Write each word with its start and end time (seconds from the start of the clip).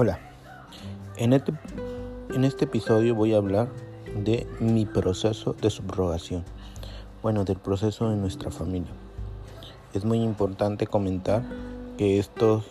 Hola, 0.00 0.20
en 1.16 1.32
este, 1.32 1.52
en 2.32 2.44
este 2.44 2.66
episodio 2.66 3.16
voy 3.16 3.34
a 3.34 3.38
hablar 3.38 3.68
de 4.16 4.46
mi 4.60 4.86
proceso 4.86 5.54
de 5.54 5.70
subrogación, 5.70 6.44
bueno, 7.20 7.44
del 7.44 7.56
proceso 7.56 8.08
de 8.08 8.14
nuestra 8.14 8.52
familia. 8.52 8.92
Es 9.94 10.04
muy 10.04 10.22
importante 10.22 10.86
comentar 10.86 11.42
que 11.96 12.20
estos 12.20 12.64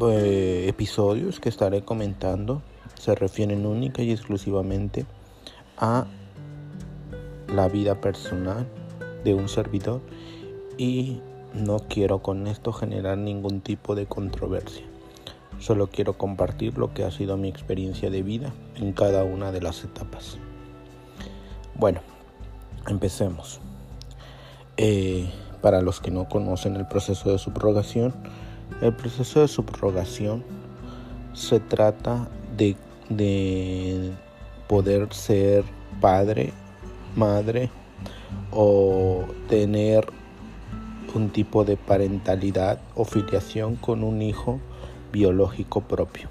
eh, 0.00 0.66
episodios 0.68 1.40
que 1.40 1.48
estaré 1.48 1.82
comentando 1.82 2.62
se 2.94 3.16
refieren 3.16 3.66
única 3.66 4.00
y 4.00 4.12
exclusivamente 4.12 5.06
a 5.76 6.06
la 7.52 7.66
vida 7.66 8.00
personal 8.00 8.64
de 9.24 9.34
un 9.34 9.48
servidor 9.48 10.02
y 10.78 11.20
no 11.52 11.78
quiero 11.88 12.22
con 12.22 12.46
esto 12.46 12.72
generar 12.72 13.18
ningún 13.18 13.60
tipo 13.60 13.96
de 13.96 14.06
controversia. 14.06 14.89
Solo 15.60 15.88
quiero 15.88 16.14
compartir 16.14 16.78
lo 16.78 16.94
que 16.94 17.04
ha 17.04 17.10
sido 17.10 17.36
mi 17.36 17.48
experiencia 17.48 18.10
de 18.10 18.22
vida 18.22 18.52
en 18.76 18.92
cada 18.92 19.24
una 19.24 19.52
de 19.52 19.60
las 19.60 19.84
etapas. 19.84 20.38
Bueno, 21.74 22.00
empecemos. 22.88 23.60
Eh, 24.78 25.30
para 25.60 25.82
los 25.82 26.00
que 26.00 26.10
no 26.10 26.28
conocen 26.30 26.76
el 26.76 26.86
proceso 26.86 27.30
de 27.30 27.38
subrogación, 27.38 28.14
el 28.80 28.94
proceso 28.94 29.40
de 29.40 29.48
subrogación 29.48 30.42
se 31.34 31.60
trata 31.60 32.26
de, 32.56 32.76
de 33.10 34.12
poder 34.66 35.12
ser 35.12 35.64
padre, 36.00 36.54
madre 37.14 37.68
o 38.50 39.24
tener 39.50 40.06
un 41.14 41.28
tipo 41.28 41.64
de 41.64 41.76
parentalidad 41.76 42.80
o 42.94 43.04
filiación 43.04 43.76
con 43.76 44.02
un 44.02 44.22
hijo 44.22 44.58
biológico 45.12 45.82
propio. 45.82 46.28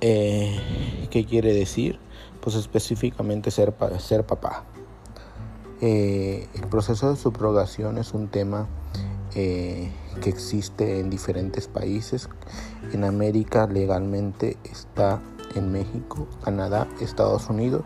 Eh, 0.00 1.08
¿Qué 1.10 1.24
quiere 1.24 1.52
decir? 1.52 1.98
Pues 2.40 2.56
específicamente 2.56 3.50
ser, 3.50 3.74
ser 3.98 4.24
papá. 4.24 4.64
Eh, 5.80 6.48
el 6.54 6.66
proceso 6.68 7.10
de 7.10 7.16
subrogación 7.16 7.98
es 7.98 8.14
un 8.14 8.28
tema 8.28 8.68
eh, 9.34 9.90
que 10.20 10.30
existe 10.30 11.00
en 11.00 11.10
diferentes 11.10 11.68
países. 11.68 12.28
En 12.92 13.04
América 13.04 13.66
legalmente 13.66 14.56
está 14.64 15.20
en 15.54 15.72
México, 15.72 16.26
Canadá, 16.44 16.86
Estados 17.00 17.48
Unidos 17.48 17.82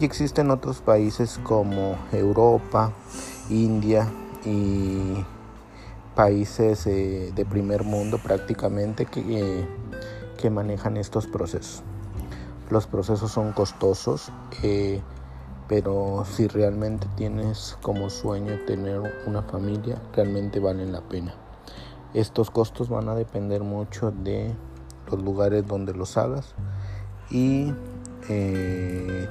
y 0.00 0.04
existen 0.04 0.50
otros 0.50 0.80
países 0.80 1.40
como 1.42 1.96
Europa, 2.12 2.92
India 3.50 4.08
y 4.44 5.24
países 6.16 6.86
eh, 6.86 7.30
de 7.34 7.44
primer 7.44 7.84
mundo 7.84 8.18
prácticamente 8.18 9.04
que, 9.04 9.20
eh, 9.20 9.68
que, 10.38 10.50
manejan 10.50 10.96
estos 10.96 11.26
procesos. 11.26 11.82
Los 12.70 12.86
procesos 12.86 13.30
son 13.30 13.52
costosos, 13.52 14.32
eh, 14.62 15.00
pero 15.68 16.24
si 16.28 16.48
realmente 16.48 17.06
tienes 17.16 17.76
como 17.82 18.08
sueño 18.10 18.58
tener 18.66 19.00
una 19.26 19.42
familia, 19.42 20.00
realmente 20.14 20.58
valen 20.58 20.90
la 20.90 21.02
pena. 21.02 21.34
Estos 22.14 22.50
costos 22.50 22.88
van 22.88 23.08
a 23.10 23.14
depender 23.14 23.62
mucho 23.62 24.10
de 24.10 24.52
los 25.10 25.22
lugares 25.22 25.66
donde 25.66 25.92
los 25.92 26.16
hagas 26.16 26.54
y 27.30 27.72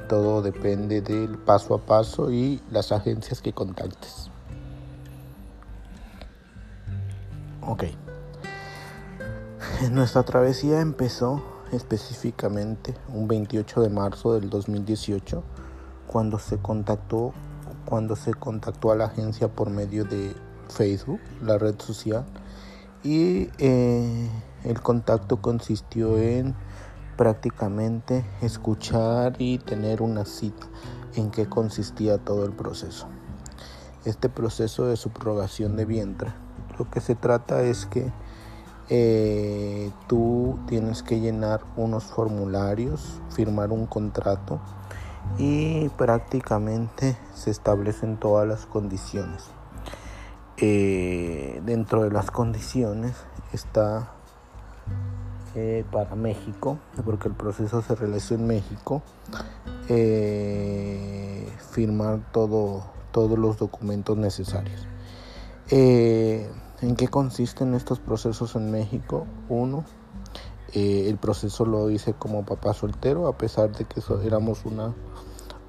todo 0.07 0.41
depende 0.41 1.01
del 1.01 1.37
paso 1.37 1.75
a 1.75 1.79
paso 1.79 2.31
y 2.31 2.61
las 2.71 2.93
agencias 2.93 3.41
que 3.41 3.51
contactes. 3.51 4.29
Ok. 7.67 7.85
Nuestra 9.91 10.21
travesía 10.21 10.81
empezó 10.81 11.43
específicamente 11.71 12.93
un 13.11 13.27
28 13.27 13.81
de 13.81 13.89
marzo 13.89 14.35
del 14.35 14.51
2018 14.51 15.43
cuando 16.05 16.37
se 16.37 16.59
contactó 16.59 17.33
cuando 17.85 18.15
se 18.15 18.33
contactó 18.33 18.91
a 18.91 18.95
la 18.95 19.05
agencia 19.05 19.47
por 19.47 19.69
medio 19.69 20.05
de 20.05 20.35
Facebook, 20.69 21.19
la 21.41 21.57
red 21.57 21.79
social, 21.79 22.25
y 23.03 23.49
eh, 23.59 24.29
el 24.63 24.81
contacto 24.81 25.41
consistió 25.41 26.17
en 26.17 26.55
prácticamente 27.17 28.25
escuchar 28.41 29.35
y 29.39 29.59
tener 29.59 30.01
una 30.01 30.25
cita 30.25 30.67
en 31.15 31.31
qué 31.31 31.47
consistía 31.47 32.17
todo 32.17 32.45
el 32.45 32.53
proceso. 32.53 33.07
Este 34.03 34.29
proceso 34.29 34.85
de 34.85 34.97
subrogación 34.97 35.75
de 35.75 35.85
vientre 35.85 36.44
lo 36.77 36.89
que 36.89 37.01
se 37.01 37.15
trata 37.15 37.61
es 37.63 37.85
que 37.85 38.11
eh, 38.87 39.91
tú 40.07 40.59
tienes 40.67 41.01
que 41.01 41.19
llenar 41.19 41.61
unos 41.75 42.03
formularios, 42.03 43.19
firmar 43.29 43.71
un 43.71 43.87
contrato 43.87 44.59
y 45.39 45.89
prácticamente 45.89 47.17
se 47.33 47.49
establecen 47.49 48.17
todas 48.17 48.47
las 48.47 48.67
condiciones. 48.67 49.45
Eh, 50.57 51.61
dentro 51.65 52.03
de 52.03 52.11
las 52.11 52.29
condiciones 52.29 53.15
está 53.53 54.11
eh, 55.55 55.83
para 55.91 56.15
México, 56.15 56.77
porque 57.03 57.27
el 57.27 57.33
proceso 57.33 57.81
se 57.81 57.95
realizó 57.95 58.35
en 58.35 58.45
México, 58.45 59.01
firmar 61.71 62.19
todo, 62.31 62.83
todos 63.11 63.39
los 63.39 63.57
documentos 63.57 64.15
necesarios. 64.15 64.87
¿En 66.81 66.95
qué 66.97 67.07
consisten 67.07 67.73
estos 67.73 67.99
procesos 67.99 68.55
en 68.55 68.69
México? 68.69 69.25
Uno, 69.47 69.85
eh, 70.73 71.07
el 71.07 71.17
proceso 71.17 71.65
lo 71.65 71.89
hice 71.89 72.13
como 72.13 72.45
papá 72.45 72.73
soltero, 72.73 73.27
a 73.27 73.37
pesar 73.37 73.71
de 73.71 73.85
que 73.85 74.01
éramos 74.25 74.65
una, 74.65 74.93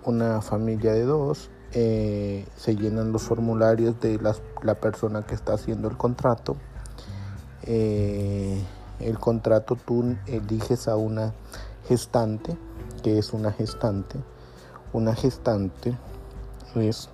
una 0.04 0.42
familia 0.42 0.92
de 0.92 1.04
dos. 1.04 1.50
Eh, 1.72 2.46
se 2.56 2.74
llenan 2.74 3.12
los 3.12 3.22
formularios 3.22 4.00
de 4.00 4.18
la 4.62 4.74
persona 4.74 5.24
que 5.24 5.36
está 5.36 5.54
haciendo 5.54 5.88
el 5.88 5.96
contrato. 5.96 6.56
Eh, 7.62 8.60
el 8.98 9.18
contrato 9.18 9.76
tú 9.76 10.16
eliges 10.26 10.88
a 10.88 10.96
una 10.96 11.34
gestante, 11.86 12.56
que 13.04 13.18
es 13.18 13.32
una 13.32 13.52
gestante. 13.52 14.18
Una 14.92 15.14
gestante 15.14 15.96
es 16.74 17.10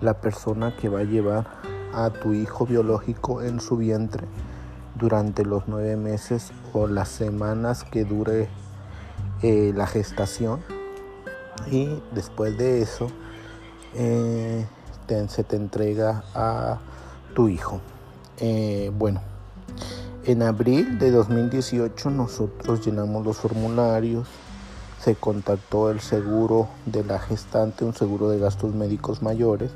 la 0.00 0.20
persona 0.20 0.76
que 0.76 0.88
va 0.88 1.00
a 1.00 1.04
llevar 1.04 1.57
a 1.94 2.10
tu 2.10 2.32
hijo 2.32 2.66
biológico 2.66 3.42
en 3.42 3.60
su 3.60 3.76
vientre 3.76 4.26
durante 4.94 5.44
los 5.44 5.64
nueve 5.68 5.96
meses 5.96 6.52
o 6.72 6.86
las 6.86 7.08
semanas 7.08 7.84
que 7.84 8.04
dure 8.04 8.48
eh, 9.42 9.72
la 9.74 9.86
gestación 9.86 10.60
y 11.70 12.00
después 12.12 12.56
de 12.58 12.82
eso 12.82 13.08
eh, 13.94 14.66
se 15.28 15.44
te 15.44 15.56
entrega 15.56 16.24
a 16.34 16.78
tu 17.34 17.48
hijo. 17.48 17.80
Eh, 18.38 18.90
bueno, 18.96 19.20
en 20.24 20.42
abril 20.42 20.98
de 20.98 21.10
2018 21.10 22.10
nosotros 22.10 22.84
llenamos 22.84 23.24
los 23.24 23.36
formularios, 23.36 24.28
se 25.00 25.14
contactó 25.14 25.90
el 25.90 26.00
seguro 26.00 26.68
de 26.84 27.04
la 27.04 27.18
gestante, 27.18 27.84
un 27.84 27.94
seguro 27.94 28.28
de 28.28 28.38
gastos 28.38 28.74
médicos 28.74 29.22
mayores, 29.22 29.70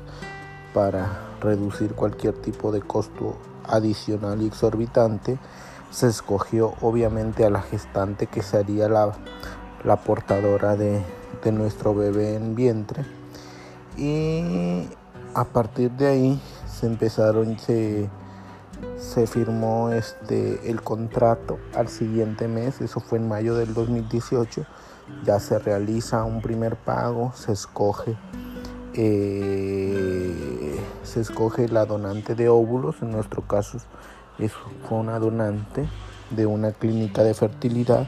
para 0.73 1.32
reducir 1.43 1.93
cualquier 1.93 2.33
tipo 2.33 2.71
de 2.71 2.81
costo 2.81 3.35
adicional 3.67 4.41
y 4.41 4.47
exorbitante, 4.47 5.37
se 5.91 6.07
escogió 6.07 6.73
obviamente 6.81 7.45
a 7.45 7.49
la 7.49 7.61
gestante 7.61 8.27
que 8.27 8.41
sería 8.41 8.89
la, 8.89 9.13
la 9.83 9.97
portadora 9.97 10.75
de, 10.75 11.03
de, 11.43 11.51
nuestro 11.51 11.93
bebé 11.93 12.35
en 12.35 12.55
vientre. 12.55 13.05
Y 13.95 14.87
a 15.35 15.45
partir 15.45 15.91
de 15.91 16.07
ahí 16.07 16.41
se 16.67 16.87
empezaron, 16.87 17.59
se, 17.59 18.09
se 18.97 19.27
firmó 19.27 19.91
este, 19.91 20.69
el 20.69 20.81
contrato 20.81 21.59
al 21.75 21.89
siguiente 21.89 22.47
mes, 22.47 22.81
eso 22.81 22.99
fue 22.99 23.19
en 23.19 23.27
mayo 23.27 23.55
del 23.55 23.73
2018, 23.75 24.65
ya 25.23 25.39
se 25.39 25.59
realiza 25.59 26.23
un 26.23 26.41
primer 26.41 26.75
pago, 26.75 27.31
se 27.35 27.51
escoge 27.51 28.17
eh, 28.95 30.72
se 31.03 31.21
escoge 31.21 31.67
la 31.67 31.85
donante 31.85 32.35
de 32.35 32.49
óvulos, 32.49 33.01
en 33.01 33.11
nuestro 33.11 33.45
caso 33.47 33.79
fue 34.87 34.97
una 34.97 35.19
donante 35.19 35.85
de 36.31 36.45
una 36.45 36.71
clínica 36.71 37.23
de 37.23 37.33
fertilidad 37.33 38.07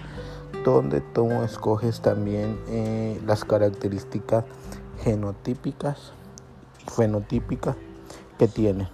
donde 0.64 1.02
tú 1.02 1.32
escoges 1.44 2.02
también 2.02 2.60
eh, 2.68 3.20
las 3.26 3.46
características 3.46 4.46
genotípicas 5.04 6.14
fenotípicas 6.88 7.76
que 8.40 8.48
tiene 8.48 8.88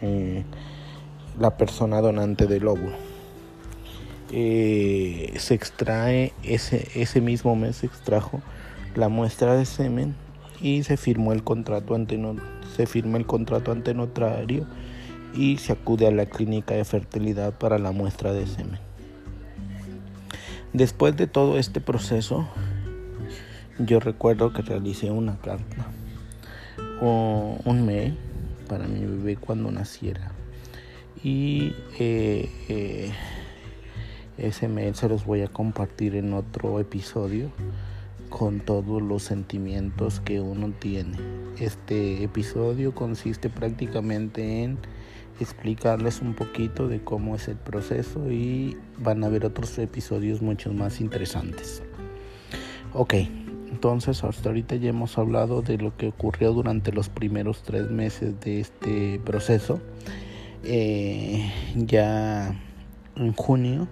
eh, 0.00 0.44
la 1.38 1.56
persona 1.56 2.00
donante 2.00 2.46
del 2.46 2.68
óvulo. 2.68 2.96
se 4.28 5.54
extrae 5.54 6.32
ese, 6.42 6.88
ese 6.94 7.20
mismo 7.20 7.56
mes 7.56 7.76
se 7.76 7.86
extrajo 7.86 8.40
la 8.94 9.08
muestra 9.08 9.54
de 9.54 9.64
semen 9.64 10.14
y 10.60 10.82
se 10.82 10.96
firmó 10.96 11.32
el 11.32 11.42
contrato 11.42 11.94
ante 11.94 12.18
se 12.74 12.86
firma 12.86 13.18
el 13.18 13.26
contrato 13.26 13.72
ante 13.72 13.94
notario 13.94 14.66
y 15.34 15.58
se 15.58 15.72
acude 15.72 16.06
a 16.06 16.10
la 16.10 16.26
clínica 16.26 16.74
de 16.74 16.84
fertilidad 16.84 17.54
para 17.58 17.78
la 17.78 17.92
muestra 17.92 18.32
de 18.32 18.46
semen. 18.46 18.80
Después 20.72 21.16
de 21.16 21.26
todo 21.26 21.58
este 21.58 21.80
proceso, 21.80 22.46
yo 23.78 24.00
recuerdo 24.00 24.52
que 24.52 24.62
realicé 24.62 25.10
una 25.10 25.38
carta 25.38 25.86
o 27.00 27.58
un 27.64 27.86
mail 27.86 28.16
para 28.68 28.86
mi 28.86 29.00
bebé 29.00 29.36
cuando 29.36 29.70
naciera. 29.70 30.32
Y 31.22 31.74
eh, 31.98 32.50
eh, 32.68 33.12
ese 34.38 34.68
mail 34.68 34.94
se 34.94 35.08
los 35.08 35.24
voy 35.24 35.42
a 35.42 35.48
compartir 35.48 36.14
en 36.16 36.34
otro 36.34 36.78
episodio 36.80 37.50
con 38.28 38.60
todos 38.60 39.02
los 39.02 39.22
sentimientos 39.22 40.20
que 40.20 40.40
uno 40.40 40.72
tiene. 40.78 41.16
Este 41.58 42.22
episodio 42.22 42.94
consiste 42.94 43.48
prácticamente 43.48 44.62
en 44.62 44.78
explicarles 45.40 46.20
un 46.20 46.34
poquito 46.34 46.88
de 46.88 47.02
cómo 47.02 47.36
es 47.36 47.48
el 47.48 47.56
proceso 47.56 48.30
y 48.30 48.76
van 48.98 49.22
a 49.24 49.28
ver 49.28 49.44
otros 49.44 49.78
episodios 49.78 50.42
mucho 50.42 50.72
más 50.72 51.00
interesantes. 51.00 51.82
Ok, 52.92 53.14
entonces 53.70 54.24
hasta 54.24 54.48
ahorita 54.48 54.76
ya 54.76 54.90
hemos 54.90 55.18
hablado 55.18 55.62
de 55.62 55.78
lo 55.78 55.96
que 55.96 56.08
ocurrió 56.08 56.52
durante 56.52 56.92
los 56.92 57.08
primeros 57.08 57.62
tres 57.62 57.90
meses 57.90 58.40
de 58.40 58.60
este 58.60 59.20
proceso. 59.24 59.80
Eh, 60.64 61.52
ya 61.76 62.58
en 63.16 63.32
junio 63.34 63.86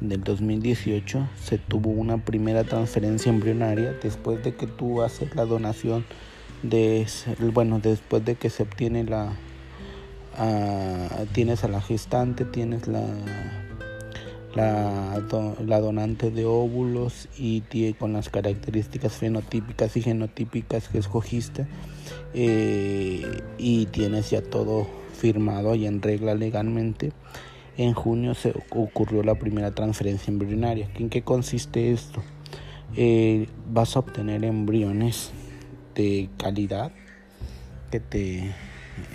del 0.00 0.22
2018 0.22 1.28
se 1.42 1.58
tuvo 1.58 1.90
una 1.90 2.18
primera 2.24 2.64
transferencia 2.64 3.30
embrionaria 3.30 3.94
después 4.02 4.42
de 4.44 4.54
que 4.54 4.66
tú 4.66 5.02
haces 5.02 5.34
la 5.34 5.44
donación 5.44 6.04
de 6.62 7.06
bueno 7.52 7.80
después 7.80 8.24
de 8.24 8.36
que 8.36 8.50
se 8.50 8.64
obtiene 8.64 9.04
la 9.04 9.32
ah, 10.36 11.24
tienes 11.32 11.64
a 11.64 11.68
la 11.68 11.80
gestante 11.80 12.44
tienes 12.44 12.86
la 12.86 13.04
la, 14.54 15.80
donante 15.80 16.30
de 16.30 16.44
óvulos 16.44 17.28
y 17.36 17.62
con 17.94 18.12
las 18.12 18.28
características 18.28 19.12
fenotípicas 19.12 19.96
y 19.96 20.02
genotípicas 20.02 20.88
que 20.88 20.98
escogiste 20.98 21.66
eh, 22.34 23.42
y 23.58 23.86
tienes 23.86 24.30
ya 24.30 24.42
todo 24.42 24.86
firmado 25.14 25.74
y 25.74 25.86
en 25.86 26.02
regla 26.02 26.34
legalmente 26.34 27.12
en 27.78 27.94
junio 27.94 28.34
se 28.34 28.52
ocurrió 28.70 29.22
la 29.22 29.36
primera 29.36 29.70
transferencia 29.70 30.32
embrionaria. 30.32 30.90
¿En 30.96 31.08
qué 31.08 31.22
consiste 31.22 31.92
esto? 31.92 32.22
Eh, 32.96 33.48
vas 33.70 33.96
a 33.96 34.00
obtener 34.00 34.44
embriones 34.44 35.30
de 35.94 36.28
calidad, 36.36 36.90
que 37.90 38.00
te, 38.00 38.52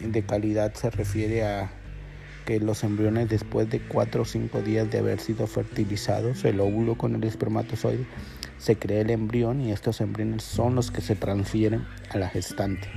de 0.01 0.25
calidad 0.25 0.73
se 0.73 0.89
refiere 0.89 1.43
a 1.43 1.71
que 2.45 2.59
los 2.59 2.83
embriones 2.83 3.29
después 3.29 3.69
de 3.69 3.81
4 3.81 4.21
o 4.21 4.25
5 4.25 4.61
días 4.61 4.89
de 4.89 4.99
haber 4.99 5.19
sido 5.19 5.45
fertilizados, 5.45 6.45
el 6.45 6.61
óvulo 6.61 6.97
con 6.97 7.15
el 7.15 7.23
espermatozoide, 7.25 8.05
se 8.57 8.77
crea 8.77 9.01
el 9.01 9.09
embrión 9.09 9.59
y 9.61 9.73
estos 9.73 9.99
embriones 9.99 10.43
son 10.43 10.75
los 10.75 10.89
que 10.89 11.01
se 11.01 11.15
transfieren 11.15 11.85
a 12.11 12.17
la 12.17 12.29
gestante. 12.29 12.87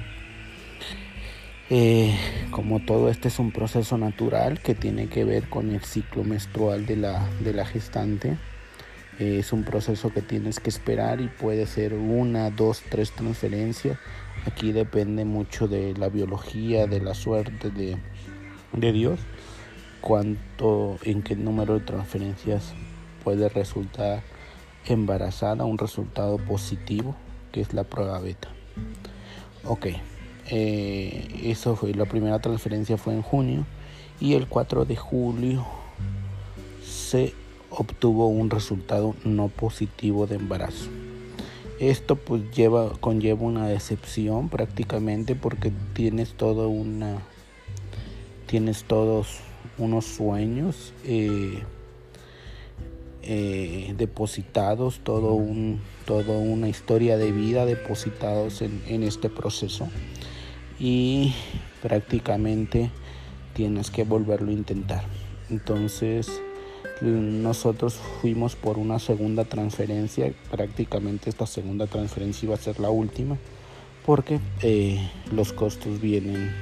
Eh, 1.69 2.17
como 2.53 2.79
todo 2.79 3.11
este 3.11 3.27
es 3.27 3.41
un 3.41 3.51
proceso 3.51 3.99
natural 3.99 4.61
que 4.61 4.77
tiene 4.77 5.09
que 5.09 5.25
ver 5.25 5.49
con 5.49 5.71
el 5.73 5.83
ciclo 5.83 6.23
menstrual 6.23 6.87
de 6.87 6.97
la, 6.97 7.29
de 7.41 7.53
la 7.53 7.67
gestante, 7.67 8.37
eh, 9.19 9.39
es 9.41 9.53
un 9.53 9.65
proceso 9.65 10.13
que 10.13 10.23
tienes 10.23 10.61
que 10.61 10.71
esperar 10.71 11.21
y 11.21 11.27
puede 11.27 11.67
ser 11.67 11.95
una, 11.95 12.51
dos, 12.51 12.83
tres 12.89 13.11
transferencias. 13.13 13.99
Aquí 14.47 14.71
depende 14.71 15.25
mucho 15.25 15.67
de 15.67 15.95
la 15.95 16.09
biología, 16.09 16.87
de 16.87 17.01
la 17.01 17.15
suerte 17.15 17.71
de, 17.71 17.97
de 18.73 18.93
Dios, 18.93 19.19
cuánto, 20.01 20.99
en 21.03 21.23
qué 21.23 21.35
número 21.35 21.75
de 21.75 21.81
transferencias 21.81 22.75
puede 23.25 23.49
resultar 23.49 24.23
embarazada, 24.87 25.65
un 25.65 25.79
resultado 25.79 26.37
positivo, 26.37 27.17
que 27.51 27.61
es 27.61 27.75
la 27.75 27.83
prueba 27.83 28.21
beta. 28.21 28.49
Ok. 29.65 29.87
Eh, 30.49 31.43
eso 31.45 31.75
fue 31.75 31.93
la 31.95 32.05
primera 32.05 32.39
transferencia 32.39 32.97
fue 32.97 33.15
en 33.15 33.23
junio 33.23 33.67
y 34.21 34.35
el 34.35 34.47
4 34.47 34.85
de 34.85 34.97
julio 34.97 35.67
se 36.85 37.35
obtuvo 37.71 38.29
un 38.29 38.49
resultado 38.51 39.15
no 39.25 39.49
positivo 39.49 40.27
de 40.27 40.37
embarazo. 40.37 40.89
Esto 41.81 42.17
pues 42.17 42.43
lleva 42.53 42.93
conlleva 43.01 43.43
una 43.43 43.69
decepción 43.69 44.49
prácticamente 44.49 45.35
porque 45.35 45.73
tienes 45.93 46.33
todo 46.33 46.69
una 46.69 47.19
tienes 48.47 48.85
todos 48.85 49.41
unos 49.77 50.07
sueños 50.07 50.95
eh, 51.05 51.63
eh, 53.23 53.95
depositados, 53.99 55.01
todo 55.03 55.35
un, 55.35 55.81
toda 56.07 56.39
una 56.39 56.69
historia 56.69 57.19
de 57.19 57.33
vida 57.33 57.67
depositados 57.67 58.63
en, 58.63 58.83
en 58.87 59.03
este 59.03 59.29
proceso 59.29 59.89
y 60.79 61.35
prácticamente 61.83 62.91
tienes 63.55 63.91
que 63.91 64.05
volverlo 64.05 64.51
a 64.51 64.55
intentar. 64.55 65.05
Entonces 65.51 66.41
nosotros 67.01 67.95
fuimos 68.21 68.57
por 68.57 68.79
una 68.79 68.99
segunda 68.99 69.45
transferencia, 69.45 70.33
prácticamente 70.51 71.31
esta 71.31 71.47
segunda 71.47 71.87
transferencia 71.87 72.47
iba 72.47 72.55
a 72.55 72.59
ser 72.59 72.81
la 72.81 72.91
última, 72.91 73.37
porque 74.05 74.41
eh, 74.63 75.11
los 75.33 75.53
costos 75.53 76.01
vienen, 76.01 76.53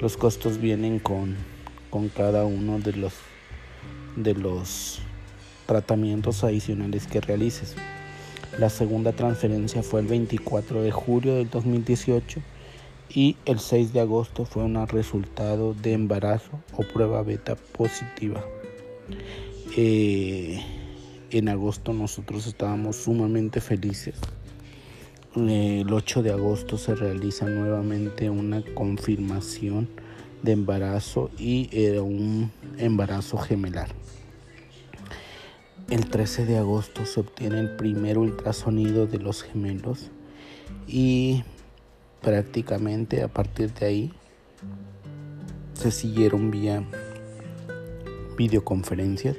los 0.00 0.16
costos 0.16 0.58
vienen 0.58 0.98
con, 0.98 1.36
con 1.90 2.08
cada 2.08 2.44
uno 2.44 2.78
de 2.78 2.92
los 2.92 3.14
de 4.16 4.34
los 4.34 4.98
tratamientos 5.66 6.42
adicionales 6.42 7.06
que 7.06 7.20
realices. 7.20 7.76
La 8.58 8.70
segunda 8.70 9.12
transferencia 9.12 9.82
fue 9.82 10.00
el 10.00 10.06
24 10.06 10.82
de 10.82 10.90
julio 10.90 11.34
del 11.36 11.50
2018 11.50 12.40
y 13.10 13.36
el 13.44 13.58
6 13.58 13.92
de 13.92 14.00
agosto 14.00 14.44
fue 14.44 14.64
un 14.64 14.86
resultado 14.86 15.74
de 15.74 15.92
embarazo 15.92 16.50
o 16.76 16.82
prueba 16.82 17.22
beta 17.22 17.56
positiva. 17.56 18.44
Eh, 19.76 20.60
en 21.30 21.48
agosto 21.48 21.92
nosotros 21.92 22.46
estábamos 22.46 22.96
sumamente 22.96 23.60
felices. 23.60 24.16
El 25.36 25.92
8 25.92 26.22
de 26.22 26.32
agosto 26.32 26.78
se 26.78 26.94
realiza 26.94 27.46
nuevamente 27.46 28.30
una 28.30 28.62
confirmación 28.74 29.88
de 30.42 30.52
embarazo 30.52 31.30
y 31.38 31.68
era 31.72 32.02
un 32.02 32.50
embarazo 32.78 33.38
gemelar. 33.38 33.88
El 35.90 36.08
13 36.08 36.44
de 36.44 36.58
agosto 36.58 37.06
se 37.06 37.20
obtiene 37.20 37.60
el 37.60 37.76
primer 37.76 38.18
ultrasonido 38.18 39.06
de 39.06 39.18
los 39.18 39.42
gemelos 39.42 40.10
y 40.86 41.44
prácticamente 42.22 43.22
a 43.22 43.28
partir 43.28 43.72
de 43.74 43.86
ahí 43.86 44.12
se 45.74 45.90
siguieron 45.90 46.50
vía 46.50 46.84
videoconferencias 48.36 49.36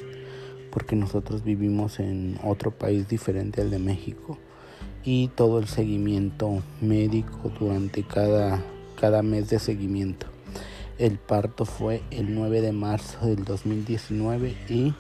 porque 0.72 0.96
nosotros 0.96 1.44
vivimos 1.44 2.00
en 2.00 2.40
otro 2.44 2.72
país 2.72 3.08
diferente 3.08 3.62
al 3.62 3.72
de 3.72 3.80
México 3.80 4.38
y 5.04 5.30
todo 5.30 5.60
el 5.60 5.68
seguimiento 5.68 6.62
médico 6.82 7.52
durante 7.60 8.04
cada, 8.04 8.62
cada 9.00 9.22
mes 9.24 9.50
de 9.50 9.60
seguimiento. 9.60 10.28
El 10.98 11.18
parto 11.18 11.66
fue 11.66 12.02
el 12.12 12.36
9 12.36 12.62
de 12.62 12.72
marzo 12.74 13.26
del 13.26 13.46
2019 13.46 14.56
y 14.68 14.94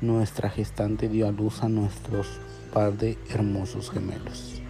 nuestra 0.00 0.50
gestante 0.50 1.08
dio 1.08 1.28
a 1.28 1.32
luz 1.32 1.62
a 1.62 1.68
nuestros 1.68 2.26
par 2.72 2.96
de 2.96 3.18
hermosos 3.28 3.90
gemelos. 3.90 4.62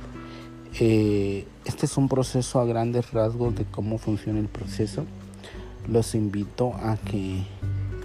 Eh, 0.80 1.46
este 1.66 1.86
es 1.86 1.96
un 1.98 2.08
proceso 2.08 2.58
a 2.58 2.64
grandes 2.64 3.12
rasgos 3.12 3.54
de 3.54 3.64
cómo 3.64 3.98
funciona 3.98 4.40
el 4.40 4.48
proceso. 4.48 5.04
Los 5.86 6.14
invito 6.14 6.72
a 6.74 6.96
que 6.96 7.42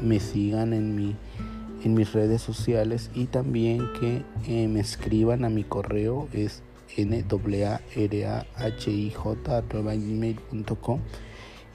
me 0.02 0.20
sigan 0.20 0.74
en, 0.74 0.96
mi, 0.96 1.16
en 1.84 1.94
mis 1.94 2.12
redes 2.14 2.42
sociales 2.42 3.10
y 3.14 3.26
también 3.26 3.88
que 4.00 4.24
eh, 4.48 4.68
me 4.68 4.82
escriban 4.82 5.46
a 5.46 5.50
mi 5.50 5.64
correo 5.64 6.28
es 6.34 6.62
gmail.com 6.96 7.40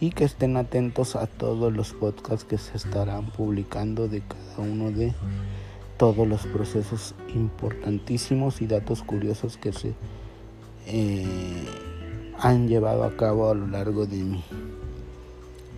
y 0.01 0.11
que 0.11 0.25
estén 0.25 0.57
atentos 0.57 1.17
a 1.17 1.27
todos 1.27 1.73
los 1.73 1.93
podcasts 1.93 2.45
que 2.45 2.59
se 2.59 2.77
estarán 2.77 3.31
publicando 3.31 4.09
de 4.09 4.21
cada 4.23 4.59
uno 4.59 4.91
de 4.91 5.15
todos 5.97 6.27
los 6.27 6.47
procesos 6.47 7.15
importantísimos 7.35 8.61
y 8.61 8.67
datos 8.67 9.03
curiosos 9.03 9.57
que 9.57 9.73
se 9.73 9.95
eh, 10.87 11.65
han 12.39 12.69
llevado 12.69 13.05
a 13.05 13.17
cabo 13.17 13.51
a 13.51 13.55
lo 13.55 13.67
largo 13.67 14.07
de 14.07 14.17
mi, 14.19 14.45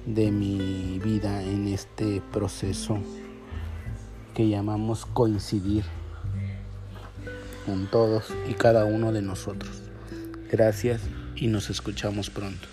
de 0.07 0.31
mi 0.31 0.99
vida 0.99 1.43
en 1.43 1.69
este 1.69 2.23
proceso 2.33 2.99
que 4.35 4.49
llamamos 4.49 5.07
coincidir 5.07 5.85
con 7.67 7.87
todos 7.87 8.33
y 8.49 8.55
cada 8.55 8.85
uno 8.85 9.13
de 9.13 9.23
nosotros. 9.23 9.83
Gracias 10.51 11.03
y 11.37 11.49
nos 11.49 11.71
escuchamos 11.71 12.31
pronto. 12.31 12.69